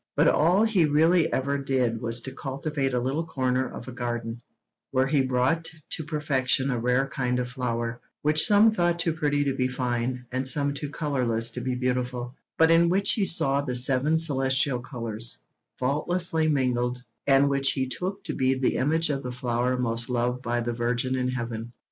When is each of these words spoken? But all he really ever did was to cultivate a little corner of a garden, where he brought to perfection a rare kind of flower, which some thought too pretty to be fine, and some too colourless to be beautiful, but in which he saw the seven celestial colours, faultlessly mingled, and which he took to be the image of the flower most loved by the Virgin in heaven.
But 0.17 0.27
all 0.27 0.63
he 0.63 0.83
really 0.85 1.31
ever 1.31 1.59
did 1.59 2.01
was 2.01 2.21
to 2.21 2.31
cultivate 2.31 2.95
a 2.95 2.99
little 2.99 3.23
corner 3.23 3.69
of 3.69 3.87
a 3.87 3.91
garden, 3.91 4.41
where 4.89 5.05
he 5.05 5.21
brought 5.21 5.69
to 5.91 6.03
perfection 6.03 6.71
a 6.71 6.79
rare 6.79 7.05
kind 7.05 7.37
of 7.37 7.51
flower, 7.51 8.01
which 8.23 8.43
some 8.47 8.71
thought 8.73 8.97
too 8.97 9.13
pretty 9.13 9.43
to 9.43 9.53
be 9.53 9.67
fine, 9.67 10.25
and 10.31 10.47
some 10.47 10.73
too 10.73 10.89
colourless 10.89 11.51
to 11.51 11.61
be 11.61 11.75
beautiful, 11.75 12.33
but 12.57 12.71
in 12.71 12.89
which 12.89 13.13
he 13.13 13.25
saw 13.25 13.61
the 13.61 13.75
seven 13.75 14.17
celestial 14.17 14.79
colours, 14.79 15.37
faultlessly 15.77 16.47
mingled, 16.47 17.03
and 17.27 17.47
which 17.47 17.73
he 17.73 17.87
took 17.87 18.23
to 18.23 18.33
be 18.33 18.55
the 18.55 18.77
image 18.77 19.11
of 19.11 19.21
the 19.21 19.31
flower 19.31 19.77
most 19.77 20.09
loved 20.09 20.41
by 20.41 20.61
the 20.61 20.73
Virgin 20.73 21.15
in 21.15 21.27
heaven. 21.27 21.73